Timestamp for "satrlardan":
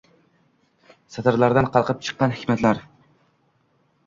1.15-1.67